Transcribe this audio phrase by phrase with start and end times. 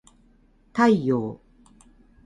[0.73, 1.39] 太陽